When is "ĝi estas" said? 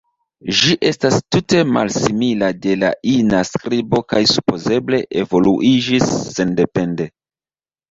0.59-1.17